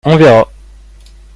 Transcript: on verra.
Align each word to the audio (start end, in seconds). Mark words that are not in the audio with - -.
on 0.03 0.17
verra. 0.17 0.43